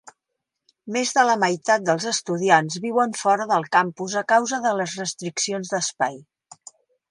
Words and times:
Més 0.95 1.11
de 1.17 1.25
la 1.29 1.35
meitat 1.43 1.83
dels 1.89 2.07
estudiants 2.13 2.79
viuen 2.87 3.13
fora 3.21 3.47
del 3.53 3.69
campus 3.77 4.17
a 4.23 4.27
causa 4.35 4.61
de 4.67 4.75
les 4.81 4.99
restriccions 5.05 5.73
d'espai. 5.77 6.21